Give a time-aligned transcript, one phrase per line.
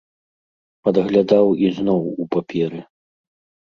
[0.87, 2.79] Падглядаў ізноў у паперы.